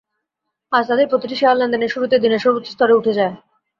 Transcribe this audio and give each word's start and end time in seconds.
আজ 0.71 0.83
তাদের 0.89 1.09
প্রতিটি 1.11 1.35
শেয়ার 1.37 1.59
লেনদেনের 1.59 1.93
শুরুতেই 1.93 2.23
দিনের 2.23 2.43
সর্বোচ্চ 2.43 2.67
স্তরে 2.71 2.97
উঠে 2.99 3.13
যায়। 3.13 3.33